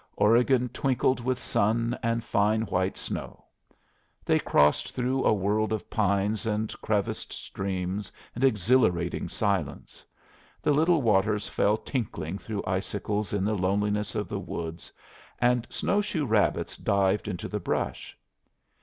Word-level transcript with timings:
Oregon 0.15 0.67
twinkled 0.69 1.23
with 1.23 1.37
sun 1.37 1.95
and 2.01 2.23
fine 2.23 2.63
white 2.63 2.97
snow. 2.97 3.45
They 4.25 4.39
crossed 4.39 4.95
through 4.95 5.23
a 5.23 5.31
world 5.31 5.71
of 5.71 5.91
pines 5.91 6.47
and 6.47 6.73
creviced 6.81 7.31
streams 7.31 8.11
and 8.33 8.43
exhilarating 8.43 9.29
silence. 9.29 10.03
The 10.59 10.73
little 10.73 11.03
waters 11.03 11.47
fell 11.47 11.77
tinkling 11.77 12.39
through 12.39 12.63
icicles 12.65 13.31
in 13.31 13.45
the 13.45 13.53
loneliness 13.53 14.15
of 14.15 14.27
the 14.27 14.39
woods, 14.39 14.91
and 15.37 15.67
snowshoe 15.69 16.25
rabbits 16.25 16.77
dived 16.77 17.27
into 17.27 17.47
the 17.47 17.59
brush. 17.59 18.17